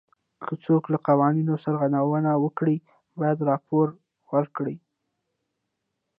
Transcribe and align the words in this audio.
که 0.45 0.53
څوک 0.65 0.83
له 0.93 0.97
قوانینو 1.07 1.53
سرغړونه 1.63 2.31
وکړي 2.43 2.75
باید 3.19 3.45
راپور 3.49 3.87
ورکړي. 4.33 4.75